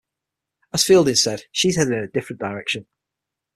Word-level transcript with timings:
As 0.73 0.83
Fielding 0.83 1.13
said, 1.13 1.43
she's 1.51 1.75
heading 1.75 1.93
in 1.93 1.99
a 2.03 2.07
different 2.07 2.39
direction. 2.39 2.87